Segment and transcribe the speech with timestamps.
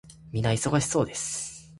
[0.31, 1.61] 皆忙しそうです。